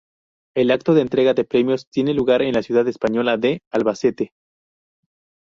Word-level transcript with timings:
El 0.57 0.71
acto 0.71 0.95
de 0.95 1.01
entrega 1.01 1.35
de 1.35 1.43
premios 1.45 1.87
tiene 1.87 2.15
lugar 2.15 2.41
en 2.41 2.55
la 2.55 2.63
ciudad 2.63 2.87
española 2.87 3.37
de 3.37 3.61
Albacete. 3.71 4.31